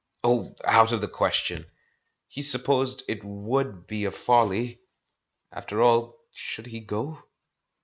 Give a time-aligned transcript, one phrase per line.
[0.23, 1.67] Oh, out of the question!
[2.27, 4.81] He supposed it would be a folly?
[5.51, 7.21] After all, should he go?